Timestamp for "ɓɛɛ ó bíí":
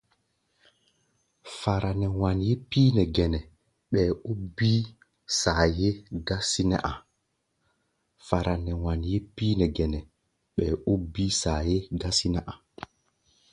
3.91-4.79